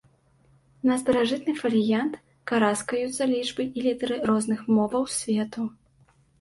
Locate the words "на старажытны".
0.89-1.53